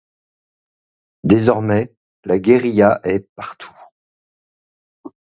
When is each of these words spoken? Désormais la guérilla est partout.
Désormais 1.23 1.93
la 2.25 2.39
guérilla 2.39 2.99
est 3.03 3.27
partout. 3.35 3.69